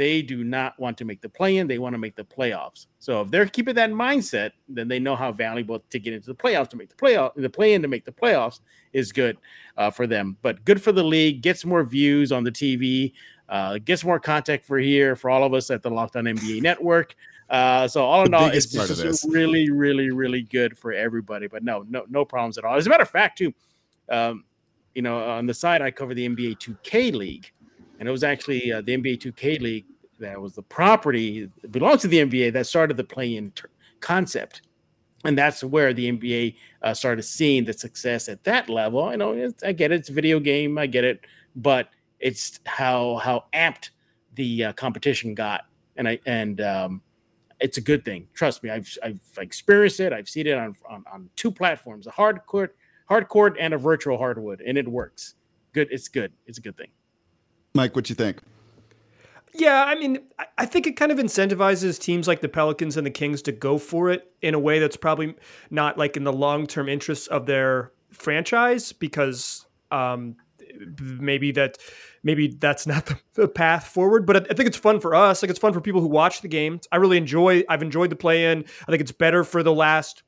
[0.01, 2.87] they do not want to make the play in, they want to make the playoffs.
[2.97, 6.33] So if they're keeping that mindset, then they know how valuable to get into the
[6.33, 8.61] playoffs to make the playoff, the play in to make the playoffs
[8.93, 9.37] is good
[9.77, 10.37] uh, for them.
[10.41, 13.13] But good for the league, gets more views on the TV,
[13.47, 16.63] uh, gets more contact for here for all of us at the Locked On NBA
[16.63, 17.13] Network.
[17.47, 21.45] Uh, so all in all, it's just really, really, really good for everybody.
[21.45, 22.75] But no, no, no problems at all.
[22.75, 23.53] As a matter of fact, too,
[24.09, 24.45] um,
[24.95, 27.51] you know, on the side I cover the NBA 2K League
[28.01, 29.85] and it was actually uh, the NBA 2K League
[30.21, 34.62] that was the property belongs to the NBA that started the play-in ter- concept,
[35.25, 39.03] and that's where the NBA uh, started seeing the success at that level.
[39.03, 41.21] I know I get it; it's a video game, I get it,
[41.55, 43.89] but it's how how amped
[44.36, 45.65] the uh, competition got,
[45.97, 47.01] and I and um,
[47.60, 48.27] it's a good thing.
[48.34, 50.13] Trust me, I've I've experienced it.
[50.13, 52.75] I've seen it on on, on two platforms: a hard court,
[53.07, 55.36] hard court, and a virtual hardwood, and it works.
[55.73, 55.88] Good.
[55.91, 56.34] It's good.
[56.47, 56.89] It's a good thing.
[57.73, 58.41] Mike, what you think?
[59.53, 60.19] Yeah, I mean,
[60.57, 63.77] I think it kind of incentivizes teams like the Pelicans and the Kings to go
[63.77, 65.35] for it in a way that's probably
[65.69, 70.35] not like in the long term interests of their franchise because um,
[70.99, 71.77] maybe that
[72.23, 74.25] maybe that's not the, the, path forward.
[74.25, 75.41] But I think it's fun for us.
[75.41, 76.87] Like it's fun for people who watch the games.
[76.91, 77.63] I really enjoy.
[77.67, 78.63] I've enjoyed the play in.
[78.87, 80.23] I think it's better for the last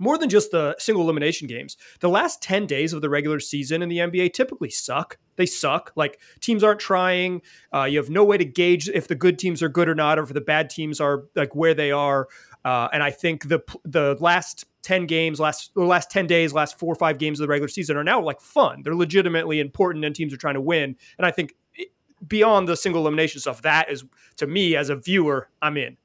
[0.00, 1.76] more than just the single elimination games.
[2.00, 5.18] The last 10 days of the regular season in the NBA typically suck.
[5.36, 5.92] They suck.
[5.94, 7.42] Like teams aren't trying.
[7.72, 10.18] Uh, you have no way to gauge if the good teams are good or not,
[10.18, 12.28] or if the bad teams are like where they are.
[12.64, 16.78] Uh, and I think the the last 10 games, last the last 10 days, last
[16.78, 18.82] four or five games of the regular season are now like fun.
[18.82, 20.96] They're legitimately important and teams are trying to win.
[21.18, 21.54] And I think
[22.26, 24.04] beyond the single elimination stuff, that is
[24.36, 25.98] to me as a viewer, I'm in.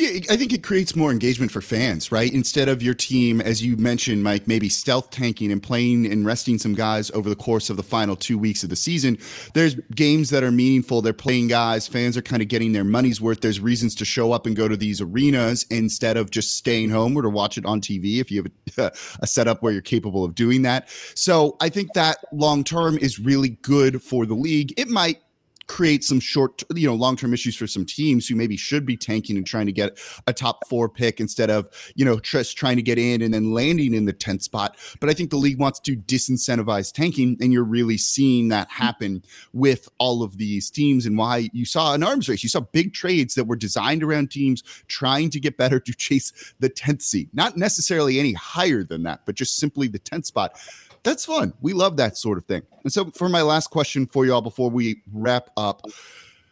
[0.00, 2.32] I think it creates more engagement for fans, right?
[2.32, 6.58] Instead of your team, as you mentioned, Mike, maybe stealth tanking and playing and resting
[6.58, 9.18] some guys over the course of the final two weeks of the season,
[9.54, 11.02] there's games that are meaningful.
[11.02, 11.86] They're playing guys.
[11.86, 13.42] Fans are kind of getting their money's worth.
[13.42, 17.16] There's reasons to show up and go to these arenas instead of just staying home
[17.16, 20.24] or to watch it on TV if you have a, a setup where you're capable
[20.24, 20.88] of doing that.
[21.14, 24.72] So I think that long term is really good for the league.
[24.76, 25.21] It might
[25.66, 28.96] create some short, you know, long term issues for some teams who maybe should be
[28.96, 32.76] tanking and trying to get a top four pick instead of, you know, just trying
[32.76, 34.76] to get in and then landing in the 10th spot.
[35.00, 38.82] But I think the league wants to disincentivize tanking, and you're really seeing that hmm.
[38.82, 42.42] happen with all of these teams and why you saw an arms race.
[42.42, 46.32] You saw big trades that were designed around teams trying to get better to chase
[46.60, 50.58] the 10th seed, not necessarily any higher than that, but just simply the 10th spot
[51.02, 51.52] that's fun.
[51.60, 52.62] We love that sort of thing.
[52.84, 55.82] And so, for my last question for y'all before we wrap up,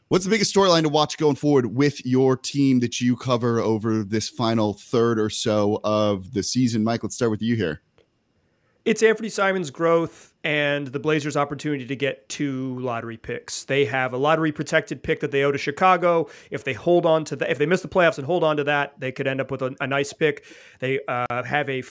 [0.09, 4.03] what's the biggest storyline to watch going forward with your team that you cover over
[4.03, 6.85] this final third or so of the season?
[6.85, 7.81] Mike, let's start with you here.
[8.87, 13.65] It's Anfernee Simons' growth and the Blazers' opportunity to get two lottery picks.
[13.65, 16.31] They have a lottery protected pick that they owe to Chicago.
[16.51, 18.65] If they hold on to that, if they miss the playoffs and hold on to
[18.65, 20.45] that, they could end up with a, a nice pick.
[20.79, 21.83] They uh, have a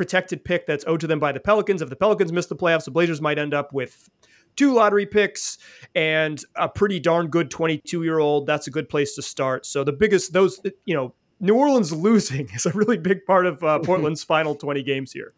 [0.00, 1.82] protected pick that's owed to them by the Pelicans.
[1.82, 4.08] If the Pelicans miss the playoffs, the Blazers might end up with
[4.56, 5.58] two lottery picks
[5.94, 8.46] and a pretty darn good 22 year old.
[8.46, 9.66] That's a good place to start.
[9.66, 13.62] So the biggest, those, you know, New Orleans losing is a really big part of
[13.62, 15.34] uh, Portland's final 20 games here.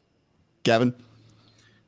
[0.62, 0.94] Gavin?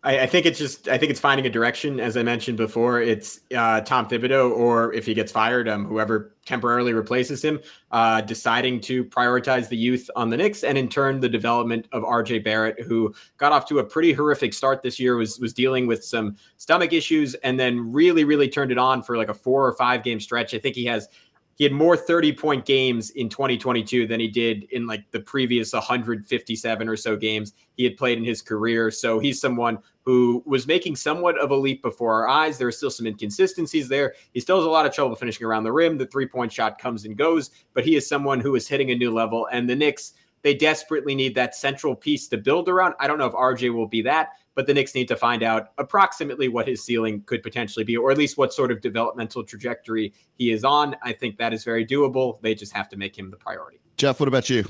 [0.05, 1.99] I, I, think it's just I think it's finding a direction.
[1.99, 6.37] As I mentioned before, it's uh, Tom Thibodeau, or if he gets fired, um, whoever
[6.45, 7.59] temporarily replaces him,
[7.91, 12.05] uh, deciding to prioritize the youth on the Knicks, and in turn the development of
[12.05, 12.41] R.J.
[12.41, 16.05] Barrett, who got off to a pretty horrific start this year, was was dealing with
[16.05, 19.73] some stomach issues, and then really really turned it on for like a four or
[19.75, 20.53] five game stretch.
[20.53, 21.09] I think he has
[21.57, 25.73] he had more 30 point games in 2022 than he did in like the previous
[25.73, 28.91] 157 or so games he had played in his career.
[28.91, 32.59] So he's someone who was making somewhat of a leap before our eyes.
[32.59, 34.15] There are still some inconsistencies there.
[34.33, 35.97] He still has a lot of trouble finishing around the rim.
[35.97, 38.95] The three point shot comes and goes, but he is someone who is hitting a
[38.95, 39.49] new level.
[39.51, 42.95] And the Knicks, they desperately need that central piece to build around.
[43.01, 45.69] I don't know if RJ will be that, but the Knicks need to find out
[45.79, 50.13] approximately what his ceiling could potentially be, or at least what sort of developmental trajectory
[50.37, 50.97] he is on.
[51.03, 52.41] I think that is very doable.
[52.41, 53.81] They just have to make him the priority.
[53.97, 54.65] Jeff, what about you?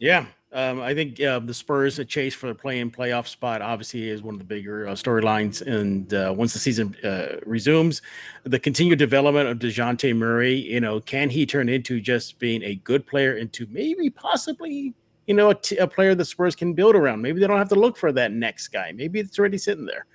[0.00, 4.08] Yeah, um, I think uh, the Spurs a chase for the play-in playoff spot obviously
[4.08, 5.60] is one of the bigger uh, storylines.
[5.60, 8.00] And uh, once the season uh, resumes,
[8.44, 12.76] the continued development of Dejounte Murray, you know, can he turn into just being a
[12.76, 14.94] good player into maybe possibly
[15.28, 17.20] you know, a, t- a player the Spurs can build around.
[17.20, 18.92] Maybe they don't have to look for that next guy.
[18.92, 20.06] Maybe it's already sitting there.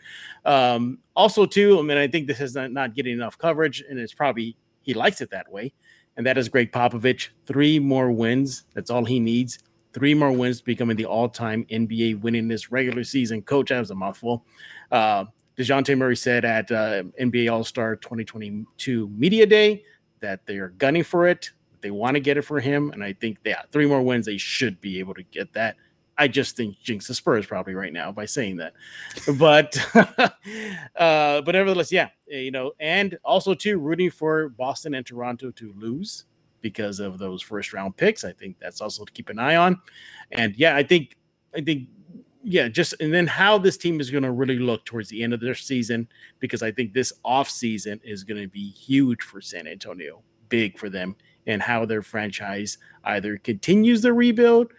[0.44, 4.00] Um, also, too, I mean, I think this is not, not getting enough coverage, and
[4.00, 5.72] it's probably he likes it that way.
[6.18, 7.30] And that is Gregg Popovich.
[7.46, 8.64] Three more wins.
[8.74, 9.60] That's all he needs.
[9.94, 13.70] Three more wins to becoming the all-time NBA winning this regular season coach.
[13.70, 14.44] That was a mouthful.
[14.92, 19.84] Uh, Dejounte Murray said at uh, NBA All-Star 2022 Media Day
[20.22, 21.52] that they are gunning for it.
[21.84, 24.38] They want to get it for him, and I think yeah, three more wins they
[24.38, 25.76] should be able to get that.
[26.18, 28.74] I just think jinx the Spurs probably right now by saying that,
[29.38, 29.78] but
[30.96, 35.74] uh, but nevertheless, yeah, you know, and also too rooting for Boston and Toronto to
[35.76, 36.24] lose
[36.62, 38.24] because of those first round picks.
[38.24, 39.82] I think that's also to keep an eye on,
[40.32, 41.18] and yeah, I think
[41.54, 41.90] I think
[42.44, 45.34] yeah, just and then how this team is going to really look towards the end
[45.34, 46.08] of their season
[46.40, 50.78] because I think this off season is going to be huge for San Antonio, big
[50.78, 54.72] for them and how their franchise either continues the rebuild,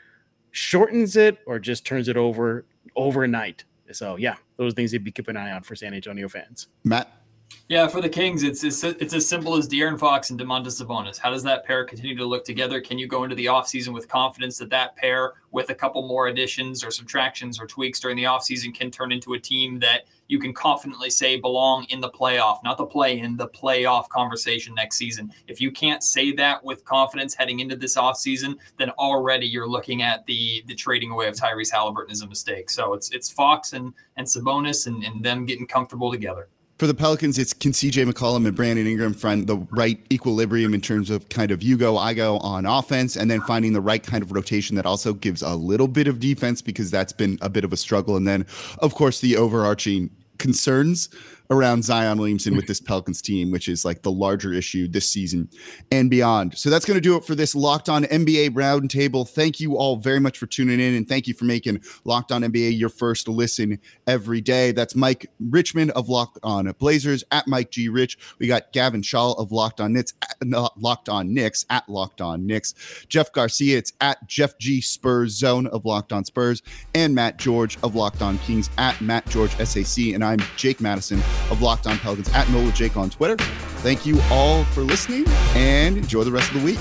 [0.51, 2.65] shortens it, or just turns it over
[2.97, 3.65] overnight.
[3.93, 6.69] So yeah, those things you'd be keeping an eye on for San Antonio fans.
[6.85, 7.24] Matt.
[7.69, 11.19] Yeah, for the Kings, it's, it's it's as simple as De'Aaron Fox and Domantas Sabonis.
[11.19, 12.79] How does that pair continue to look together?
[12.79, 16.29] Can you go into the offseason with confidence that that pair, with a couple more
[16.29, 20.39] additions or subtractions or tweaks during the offseason, can turn into a team that you
[20.39, 24.97] can confidently say belong in the playoff, not the play in the playoff conversation next
[24.97, 25.33] season.
[25.49, 30.03] If you can't say that with confidence heading into this offseason, then already you're looking
[30.03, 32.69] at the the trading away of Tyrese Halliburton as a mistake.
[32.69, 36.49] So it's it's Fox and and Sabonis and, and them getting comfortable together
[36.79, 40.81] for the Pelicans, it's can CJ McCollum and Brandon Ingram find the right equilibrium in
[40.81, 44.03] terms of kind of you go, I go on offense, and then finding the right
[44.03, 47.49] kind of rotation that also gives a little bit of defense because that's been a
[47.49, 48.17] bit of a struggle.
[48.17, 48.45] And then,
[48.79, 51.09] of course, the overarching concerns
[51.55, 55.49] around Zion Williamson with this Pelicans team, which is like the larger issue this season
[55.91, 56.59] and beyond.
[56.59, 59.29] So that's going to do it for this Locked On NBA Roundtable.
[59.29, 62.43] Thank you all very much for tuning in and thank you for making Locked On
[62.43, 64.73] NBA your first listen every day.
[64.73, 68.19] That's Mike Richmond of Locked On Blazers at Mike G Rich.
[68.39, 70.37] We got Gavin Shaw of Locked On Knicks at
[70.77, 72.75] Locked On Knicks at Locked On Knicks.
[73.09, 76.63] Jeff Garcia, it's at Jeff G Spurs Zone of Locked On Spurs
[76.95, 80.15] and Matt George of Locked On Kings at Matt George SAC.
[80.15, 83.37] And I'm Jake Madison of Locked On Pelicans at Nola Jake on Twitter.
[83.79, 85.25] Thank you all for listening
[85.55, 86.79] and enjoy the rest of the week.